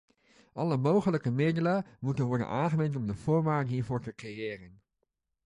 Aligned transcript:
Alle 0.53 0.77
mogelijke 0.77 1.31
middelen 1.31 1.85
moeten 1.99 2.25
worden 2.25 2.47
aangewend 2.47 2.95
om 2.95 3.07
de 3.07 3.15
voorwaarden 3.15 3.73
hiervoor 3.73 4.01
te 4.01 4.15
creëren. 4.15 4.81